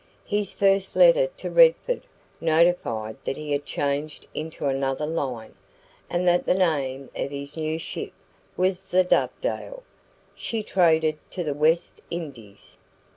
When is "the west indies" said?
11.43-12.79